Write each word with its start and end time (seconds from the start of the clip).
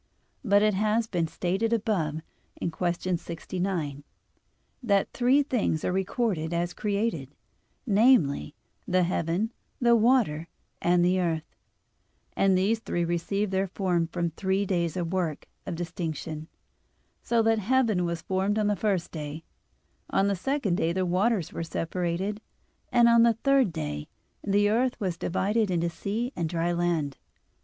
But 0.43 0.63
it 0.63 0.73
has 0.73 1.05
been 1.05 1.27
stated 1.27 1.71
above 1.73 2.21
(Q. 2.59 3.17
69, 3.17 3.71
A. 3.77 3.93
1), 3.97 4.03
that 4.81 5.13
three 5.13 5.43
things 5.43 5.85
are 5.85 5.91
recorded 5.91 6.55
as 6.55 6.73
created, 6.73 7.35
namely, 7.85 8.55
the 8.87 9.03
heaven, 9.03 9.51
the 9.79 9.95
water, 9.95 10.47
and 10.81 11.05
the 11.05 11.19
earth; 11.21 11.53
and 12.35 12.57
these 12.57 12.79
three 12.79 13.05
received 13.05 13.51
their 13.51 13.67
form 13.67 14.07
from 14.07 14.29
the 14.29 14.33
three 14.35 14.65
days' 14.65 14.95
work 14.95 15.45
of 15.67 15.75
distinction, 15.75 16.47
so 17.21 17.43
that 17.43 17.59
heaven 17.59 18.03
was 18.03 18.23
formed 18.23 18.57
on 18.57 18.65
the 18.65 18.75
first 18.75 19.11
day; 19.11 19.43
on 20.09 20.25
the 20.27 20.35
second 20.35 20.77
day 20.77 20.91
the 20.91 21.05
waters 21.05 21.53
were 21.53 21.61
separated; 21.61 22.41
and 22.91 23.07
on 23.07 23.21
the 23.21 23.33
third 23.43 23.71
day, 23.71 24.07
the 24.43 24.67
earth 24.67 24.99
was 24.99 25.15
divided 25.15 25.69
into 25.69 25.91
sea 25.91 26.33
and 26.35 26.49
dry 26.49 26.71
land. 26.71 27.17